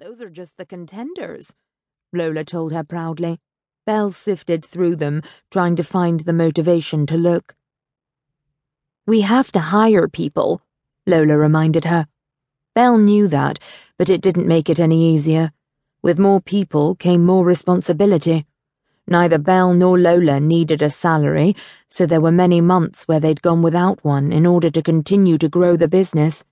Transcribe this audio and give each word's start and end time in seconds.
Those 0.00 0.22
are 0.22 0.30
just 0.30 0.56
the 0.56 0.64
contenders, 0.64 1.52
Lola 2.14 2.42
told 2.42 2.72
her 2.72 2.82
proudly. 2.82 3.38
Belle 3.84 4.10
sifted 4.10 4.64
through 4.64 4.96
them, 4.96 5.20
trying 5.50 5.76
to 5.76 5.84
find 5.84 6.20
the 6.20 6.32
motivation 6.32 7.04
to 7.04 7.18
look. 7.18 7.54
We 9.06 9.20
have 9.20 9.52
to 9.52 9.58
hire 9.58 10.08
people, 10.08 10.62
Lola 11.06 11.36
reminded 11.36 11.84
her. 11.84 12.06
Belle 12.74 12.96
knew 12.96 13.28
that, 13.28 13.58
but 13.98 14.08
it 14.08 14.22
didn't 14.22 14.48
make 14.48 14.70
it 14.70 14.80
any 14.80 15.14
easier. 15.14 15.52
With 16.00 16.18
more 16.18 16.40
people 16.40 16.94
came 16.94 17.26
more 17.26 17.44
responsibility. 17.44 18.46
Neither 19.06 19.36
Belle 19.36 19.74
nor 19.74 19.98
Lola 19.98 20.40
needed 20.40 20.80
a 20.80 20.88
salary, 20.88 21.54
so 21.88 22.06
there 22.06 22.22
were 22.22 22.32
many 22.32 22.62
months 22.62 23.06
where 23.06 23.20
they'd 23.20 23.42
gone 23.42 23.60
without 23.60 24.02
one 24.02 24.32
in 24.32 24.46
order 24.46 24.70
to 24.70 24.80
continue 24.80 25.36
to 25.36 25.48
grow 25.50 25.76
the 25.76 25.88
business. 25.88 26.42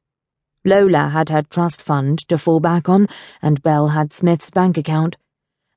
Lola 0.69 1.09
had 1.09 1.31
her 1.31 1.43
trust 1.43 1.81
fund 1.81 2.19
to 2.29 2.37
fall 2.37 2.61
back 2.61 2.91
on, 2.91 3.09
and 3.41 3.63
Belle 3.63 3.89
had 3.89 4.13
Smith's 4.13 4.51
bank 4.51 4.77
account. 4.77 5.17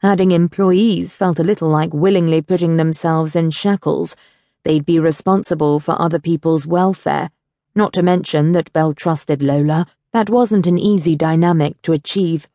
Adding 0.04 0.32
employees 0.32 1.16
felt 1.16 1.40
a 1.40 1.46
little 1.46 1.70
like 1.70 1.94
willingly 1.94 2.42
putting 2.42 2.76
themselves 2.76 3.34
in 3.34 3.52
shackles. 3.52 4.18
They'd 4.64 4.86
be 4.86 5.00
responsible 5.00 5.80
for 5.80 6.00
other 6.02 6.20
people's 6.20 6.68
welfare. 6.68 7.30
Not 7.74 7.94
to 7.94 8.04
mention 8.04 8.52
that 8.52 8.74
Belle 8.74 8.94
trusted 8.94 9.42
Lola. 9.42 9.88
That 10.12 10.30
wasn't 10.30 10.68
an 10.68 10.78
easy 10.78 11.16
dynamic 11.16 11.82
to 11.84 11.94
achieve. 11.94 12.50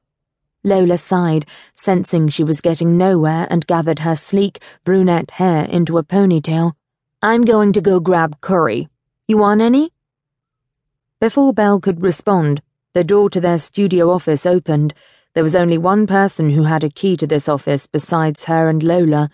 Lola 0.63 0.99
sighed, 0.99 1.47
sensing 1.75 2.29
she 2.29 2.45
was 2.45 2.61
getting 2.61 2.99
nowhere, 2.99 3.47
and 3.49 3.67
gathered 3.67 4.01
her 4.01 4.15
sleek, 4.15 4.61
brunette 4.85 5.31
hair 5.31 5.65
into 5.65 5.97
a 5.97 6.05
ponytail. 6.05 6.73
I'm 7.23 7.43
going 7.43 7.73
to 7.73 7.81
go 7.81 7.99
grab 7.99 8.43
curry. 8.43 8.89
You 9.27 9.39
want 9.39 9.63
any? 9.63 9.93
Before 11.27 11.53
Belle 11.53 11.81
could 11.81 12.03
respond, 12.03 12.63
the 12.95 13.03
door 13.03 13.29
to 13.31 13.41
their 13.41 13.59
studio 13.59 14.11
office 14.11 14.47
opened. 14.47 14.95
There 15.35 15.43
was 15.43 15.57
only 15.57 15.77
one 15.77 16.07
person 16.07 16.51
who 16.51 16.63
had 16.63 16.85
a 16.85 16.89
key 16.89 17.17
to 17.17 17.27
this 17.27 17.49
office 17.49 17.89
besides 17.89 18.45
her 18.45 18.69
and 18.69 18.81
Lola. 18.81 19.29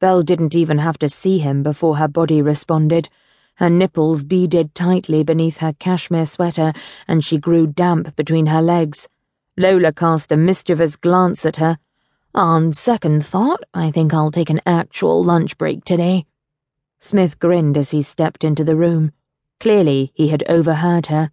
Belle 0.00 0.24
didn't 0.24 0.56
even 0.56 0.78
have 0.78 0.98
to 0.98 1.08
see 1.08 1.38
him 1.38 1.62
before 1.62 1.98
her 1.98 2.08
body 2.08 2.42
responded. 2.42 3.08
Her 3.58 3.70
nipples 3.70 4.24
beaded 4.24 4.74
tightly 4.74 5.22
beneath 5.22 5.58
her 5.58 5.72
cashmere 5.72 6.26
sweater, 6.26 6.72
and 7.06 7.24
she 7.24 7.38
grew 7.38 7.68
damp 7.68 8.16
between 8.16 8.46
her 8.46 8.60
legs. 8.60 9.06
Lola 9.56 9.92
cast 9.92 10.32
a 10.32 10.36
mischievous 10.36 10.96
glance 10.96 11.46
at 11.46 11.58
her. 11.58 11.78
On 12.34 12.72
second 12.72 13.24
thought, 13.24 13.62
I 13.72 13.92
think 13.92 14.12
I'll 14.12 14.32
take 14.32 14.50
an 14.50 14.62
actual 14.66 15.22
lunch 15.22 15.56
break 15.58 15.84
today. 15.84 16.26
Smith 16.98 17.38
grinned 17.38 17.78
as 17.78 17.92
he 17.92 18.02
stepped 18.02 18.42
into 18.42 18.64
the 18.64 18.74
room. 18.74 19.12
Clearly, 19.60 20.10
he 20.12 20.26
had 20.26 20.42
overheard 20.48 21.06
her. 21.06 21.30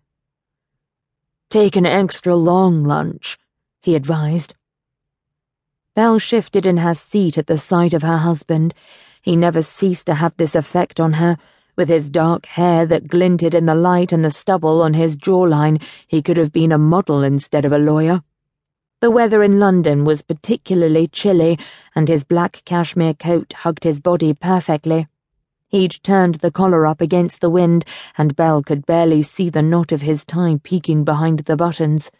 Take 1.53 1.75
an 1.75 1.85
extra 1.85 2.35
long 2.35 2.83
lunch, 2.83 3.37
he 3.79 3.93
advised. 3.93 4.55
Belle 5.95 6.17
shifted 6.17 6.65
in 6.65 6.77
her 6.77 6.95
seat 6.95 7.37
at 7.37 7.45
the 7.45 7.59
sight 7.59 7.93
of 7.93 8.01
her 8.01 8.17
husband. 8.17 8.73
He 9.21 9.35
never 9.35 9.61
ceased 9.61 10.07
to 10.07 10.15
have 10.15 10.35
this 10.35 10.55
effect 10.55 10.99
on 10.99 11.13
her. 11.13 11.37
With 11.75 11.89
his 11.89 12.09
dark 12.09 12.47
hair 12.47 12.87
that 12.87 13.07
glinted 13.07 13.53
in 13.53 13.67
the 13.67 13.75
light 13.75 14.11
and 14.11 14.25
the 14.25 14.31
stubble 14.31 14.81
on 14.81 14.95
his 14.95 15.15
jawline, 15.15 15.79
he 16.07 16.23
could 16.23 16.37
have 16.37 16.51
been 16.51 16.71
a 16.71 16.79
model 16.79 17.21
instead 17.21 17.65
of 17.65 17.71
a 17.71 17.77
lawyer. 17.77 18.23
The 19.01 19.11
weather 19.11 19.43
in 19.43 19.59
London 19.59 20.05
was 20.05 20.23
particularly 20.23 21.05
chilly, 21.05 21.59
and 21.93 22.07
his 22.07 22.23
black 22.23 22.63
cashmere 22.65 23.13
coat 23.13 23.53
hugged 23.53 23.83
his 23.83 23.99
body 23.99 24.33
perfectly. 24.33 25.07
He'd 25.73 26.03
turned 26.03 26.35
the 26.35 26.51
collar 26.51 26.85
up 26.85 27.01
against 27.01 27.41
the 27.41 27.49
wind, 27.49 27.83
and 28.15 28.35
Belle 28.35 28.61
could 28.61 28.85
barely 28.85 29.23
see 29.23 29.49
the 29.49 29.63
knot 29.63 29.91
of 29.91 30.03
his 30.03 30.23
tie 30.23 30.59
peeking 30.61 31.03
behind 31.03 31.39
the 31.39 31.55
buttons. 31.55 32.11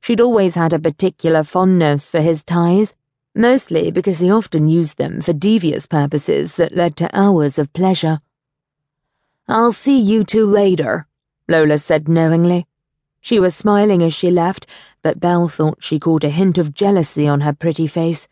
She'd 0.00 0.18
always 0.18 0.54
had 0.54 0.72
a 0.72 0.78
particular 0.78 1.44
fondness 1.44 2.08
for 2.08 2.22
his 2.22 2.42
ties, 2.42 2.94
mostly 3.34 3.90
because 3.90 4.20
he 4.20 4.30
often 4.30 4.66
used 4.66 4.96
them 4.96 5.20
for 5.20 5.34
devious 5.34 5.86
purposes 5.86 6.54
that 6.54 6.74
led 6.74 6.96
to 6.96 7.14
hours 7.14 7.58
of 7.58 7.70
pleasure. 7.74 8.22
I'll 9.46 9.74
see 9.74 10.00
you 10.00 10.24
two 10.24 10.46
later, 10.46 11.06
Lola 11.46 11.76
said 11.76 12.08
knowingly. 12.08 12.66
She 13.20 13.38
was 13.38 13.54
smiling 13.54 14.02
as 14.02 14.14
she 14.14 14.30
left, 14.30 14.66
but 15.02 15.20
Belle 15.20 15.48
thought 15.48 15.84
she 15.84 16.00
caught 16.00 16.24
a 16.24 16.30
hint 16.30 16.56
of 16.56 16.72
jealousy 16.72 17.28
on 17.28 17.42
her 17.42 17.52
pretty 17.52 17.86
face. 17.86 18.26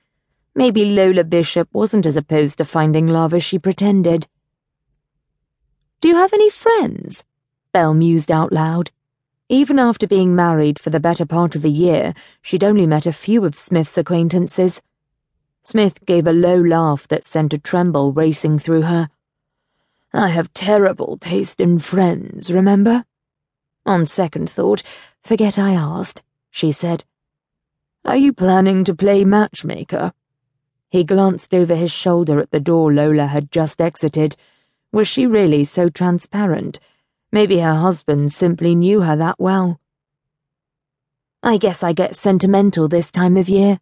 Maybe 0.55 0.87
Lola 0.87 1.25
Bishop 1.25 1.69
wasn't 1.75 2.07
as 2.07 2.17
opposed 2.17 2.57
to 2.57 2.65
finding 2.65 3.07
love 3.07 3.35
as 3.35 3.45
she 3.45 3.59
pretended. 3.59 4.27
Do 6.01 6.09
you 6.09 6.17
have 6.17 6.33
any 6.33 6.49
friends? 6.49 7.27
Belle 7.73 7.93
mused 7.93 8.31
out 8.31 8.53
loud. 8.53 8.91
Even 9.51 9.79
after 9.79 10.07
being 10.07 10.35
married 10.35 10.79
for 10.79 10.89
the 10.89 10.99
better 10.99 11.27
part 11.27 11.55
of 11.55 11.65
a 11.65 11.69
year, 11.69 12.15
she'd 12.41 12.65
only 12.65 12.87
met 12.87 13.05
a 13.05 13.13
few 13.13 13.45
of 13.45 13.55
Smith's 13.55 13.99
acquaintances. 13.99 14.81
Smith 15.63 16.07
gave 16.07 16.27
a 16.27 16.33
low 16.33 16.57
laugh 16.57 17.07
that 17.09 17.25
sent 17.25 17.53
a 17.53 17.59
tremble 17.59 18.13
racing 18.13 18.59
through 18.59 18.83
her. 18.83 19.11
I 20.11 20.29
have 20.29 20.55
terrible 20.55 21.19
taste 21.19 21.61
in 21.61 21.79
friends, 21.79 22.51
remember? 22.51 23.05
On 23.85 24.07
second 24.07 24.49
thought, 24.49 24.83
forget 25.23 25.59
I 25.59 25.75
asked, 25.75 26.23
she 26.51 26.73
said. 26.73 27.05
Are 28.07 28.17
you 28.17 28.33
planning 28.33 28.85
to 28.85 28.95
play 28.95 29.27
matchmaker? 29.27 30.15
He 30.89 31.05
glanced 31.05 31.53
over 31.53 31.75
his 31.75 31.93
shoulder 31.93 32.41
at 32.41 32.53
the 32.53 32.59
door 32.59 32.91
Lola 32.91 33.27
had 33.27 33.53
just 33.53 33.83
exited. 33.83 34.35
Was 34.93 35.07
she 35.07 35.25
really 35.25 35.65
so 35.65 35.89
transparent? 35.89 36.81
Maybe 37.31 37.61
her 37.61 37.77
husband 37.77 38.33
simply 38.33 38.75
knew 38.75 39.03
her 39.03 39.15
that 39.15 39.39
well. 39.39 39.81
I 41.43 41.59
guess 41.59 41.85
I 41.85 41.93
get 41.93 42.17
sentimental 42.17 42.89
this 42.89 43.13
time 43.13 43.37
of 43.37 43.49
year. 43.49 43.79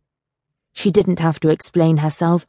She 0.74 0.90
didn't 0.90 1.18
have 1.18 1.40
to 1.40 1.48
explain 1.48 1.98
herself. 1.98 2.46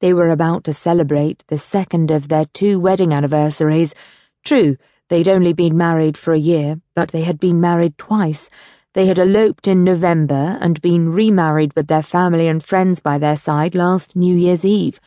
They 0.00 0.12
were 0.12 0.30
about 0.30 0.62
to 0.64 0.72
celebrate 0.72 1.42
the 1.48 1.58
second 1.58 2.12
of 2.12 2.28
their 2.28 2.44
two 2.44 2.78
wedding 2.78 3.12
anniversaries. 3.12 3.92
True, 4.44 4.76
they'd 5.08 5.26
only 5.26 5.52
been 5.52 5.76
married 5.76 6.16
for 6.16 6.32
a 6.32 6.38
year, 6.38 6.80
but 6.94 7.10
they 7.10 7.22
had 7.22 7.40
been 7.40 7.60
married 7.60 7.98
twice. 7.98 8.48
They 8.92 9.06
had 9.06 9.18
eloped 9.18 9.66
in 9.66 9.82
November 9.82 10.56
and 10.60 10.80
been 10.80 11.12
remarried 11.12 11.74
with 11.74 11.88
their 11.88 12.02
family 12.02 12.46
and 12.46 12.62
friends 12.62 13.00
by 13.00 13.18
their 13.18 13.36
side 13.36 13.74
last 13.74 14.14
New 14.14 14.36
Year's 14.36 14.64
Eve. 14.64 15.00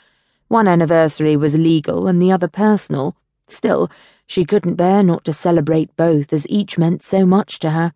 One 0.49 0.67
anniversary 0.67 1.37
was 1.37 1.55
legal 1.57 2.07
and 2.07 2.21
the 2.21 2.31
other 2.31 2.49
personal. 2.49 3.15
Still, 3.47 3.89
she 4.27 4.43
couldn't 4.43 4.75
bear 4.75 5.03
not 5.03 5.23
to 5.25 5.33
celebrate 5.33 5.95
both, 5.95 6.33
as 6.33 6.45
each 6.49 6.77
meant 6.77 7.01
so 7.03 7.25
much 7.25 7.59
to 7.59 7.71
her. 7.71 7.93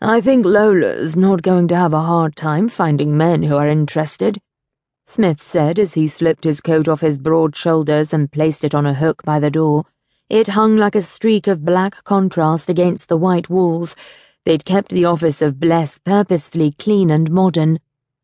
I 0.00 0.20
think 0.20 0.44
Lola's 0.44 1.16
not 1.16 1.42
going 1.42 1.68
to 1.68 1.76
have 1.76 1.94
a 1.94 2.00
hard 2.00 2.34
time 2.36 2.68
finding 2.68 3.16
men 3.16 3.44
who 3.44 3.56
are 3.56 3.68
interested, 3.68 4.40
Smith 5.06 5.42
said 5.42 5.78
as 5.78 5.92
he 5.92 6.08
slipped 6.08 6.44
his 6.44 6.62
coat 6.62 6.88
off 6.88 7.02
his 7.02 7.18
broad 7.18 7.54
shoulders 7.54 8.14
and 8.14 8.32
placed 8.32 8.64
it 8.64 8.74
on 8.74 8.86
a 8.86 8.94
hook 8.94 9.22
by 9.22 9.38
the 9.38 9.50
door. 9.50 9.84
It 10.30 10.48
hung 10.48 10.76
like 10.78 10.94
a 10.94 11.02
streak 11.02 11.46
of 11.46 11.64
black 11.64 12.02
contrast 12.04 12.70
against 12.70 13.08
the 13.08 13.16
white 13.18 13.50
walls. 13.50 13.94
They'd 14.46 14.64
kept 14.64 14.90
the 14.90 15.04
office 15.04 15.42
of 15.42 15.60
Bless 15.60 15.98
purposefully 15.98 16.72
clean 16.72 17.10
and 17.10 17.30
modern. 17.30 17.80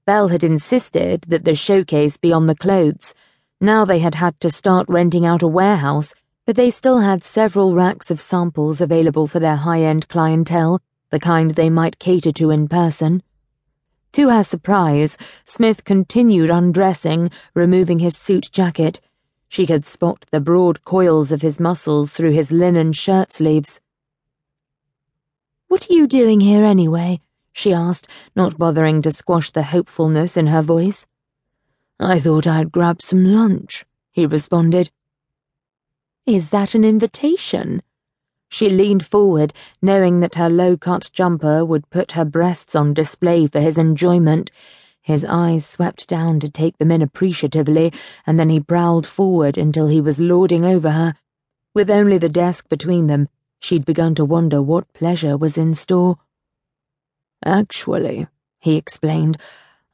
Belle 0.07 0.29
had 0.29 0.43
insisted 0.43 1.25
that 1.29 1.45
the 1.45 1.55
showcase 1.55 2.17
be 2.17 2.33
on 2.33 2.47
the 2.47 2.55
clothes. 2.55 3.15
Now 3.61 3.85
they 3.85 3.99
had 3.99 4.15
had 4.15 4.41
to 4.41 4.51
start 4.51 4.89
renting 4.89 5.27
out 5.27 5.43
a 5.43 5.49
warehouse, 5.49 6.15
but 6.47 6.57
they 6.57 6.71
still 6.71 7.01
had 7.01 7.23
several 7.23 7.75
racks 7.75 8.11
of 8.11 8.21
samples 8.21 8.81
available 8.81 9.27
for 9.27 9.39
their 9.39 9.57
high 9.57 9.83
end 9.83 10.09
clientele, 10.09 10.81
the 11.11 11.21
kind 11.21 11.53
they 11.53 11.71
might 11.71 11.99
cater 11.99 12.33
to 12.33 12.51
in 12.51 12.69
person. 12.69 13.23
To 14.13 14.29
her 14.31 14.43
surprise, 14.43 15.17
Smith 15.45 15.85
continued 15.85 16.51
undressing, 16.51 17.31
removing 17.55 18.01
his 18.01 18.17
suit 18.17 18.51
jacket. 18.51 19.01
She 19.49 19.67
could 19.67 19.87
spot 19.87 20.27
the 20.31 20.41
broad 20.41 20.85
coils 20.85 21.31
of 21.31 21.43
his 21.43 21.61
muscles 21.61 22.11
through 22.11 22.33
his 22.33 22.51
linen 22.51 22.93
shirt 22.93 23.33
sleeves. 23.33 23.81
What 25.69 25.89
are 25.89 25.93
you 25.93 26.09
doing 26.09 26.41
here 26.41 26.65
anyway? 26.65 27.21
She 27.53 27.73
asked, 27.73 28.07
not 28.35 28.59
bothering 28.59 29.03
to 29.03 29.11
squash 29.11 29.51
the 29.51 29.65
hopefulness 29.65 30.37
in 30.37 30.47
her 30.47 30.63
voice. 30.63 31.07
I 31.99 32.21
thought 32.21 32.47
I'd 32.47 32.73
grab 32.73 33.03
some 33.03 33.25
lunch, 33.25 33.85
he 34.13 34.27
responded. 34.27 34.91
Is 36.27 36.51
that 36.51 36.75
an 36.75 36.85
invitation? 36.85 37.83
She 38.49 38.69
leaned 38.69 39.07
forward, 39.07 39.53
knowing 39.81 40.21
that 40.21 40.35
her 40.35 40.51
low 40.51 40.77
cut 40.77 41.11
jumper 41.13 41.65
would 41.65 41.89
put 41.91 42.13
her 42.13 42.25
breasts 42.25 42.75
on 42.75 42.95
display 42.95 43.47
for 43.47 43.61
his 43.61 43.79
enjoyment. 43.79 44.51
His 45.03 45.25
eyes 45.25 45.65
swept 45.65 46.09
down 46.09 46.41
to 46.41 46.51
take 46.51 46.77
them 46.79 46.91
in 46.91 47.01
appreciatively, 47.01 47.93
and 48.27 48.39
then 48.39 48.51
he 48.51 48.61
prowled 48.61 49.07
forward 49.07 49.57
until 49.57 49.87
he 49.87 50.01
was 50.01 50.21
lording 50.21 50.65
over 50.65 50.91
her. 50.91 51.15
With 51.75 51.91
only 51.91 52.19
the 52.19 52.29
desk 52.29 52.69
between 52.69 53.07
them, 53.07 53.29
she'd 53.61 53.85
begun 53.85 54.15
to 54.17 54.25
wonder 54.25 54.61
what 54.61 54.93
pleasure 54.93 55.37
was 55.37 55.57
in 55.57 55.75
store. 55.75 56.19
Actually, 57.45 58.27
he 58.59 58.77
explained, 58.77 59.39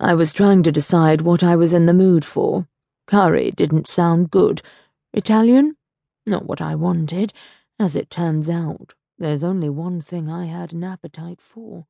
I 0.01 0.15
was 0.15 0.33
trying 0.33 0.63
to 0.65 0.73
decide 0.73 1.21
what 1.21 1.43
I 1.43 1.57
was 1.57 1.73
in 1.73 1.87
the 1.87 1.95
mood 1.95 2.25
for. 2.25 2.67
Curry 3.07 3.51
didn't 3.51 3.87
sound 3.87 4.31
good. 4.31 4.63
Italian? 5.13 5.77
Not 6.27 6.45
what 6.45 6.61
I 6.61 6.75
wanted. 6.75 7.33
As 7.79 7.95
it 7.95 8.11
turns 8.11 8.49
out, 8.49 8.95
there's 9.19 9.45
only 9.45 9.69
one 9.69 10.03
thing 10.03 10.29
I 10.29 10.47
had 10.47 10.73
an 10.73 10.85
appetite 10.85 11.41
for. 11.41 11.87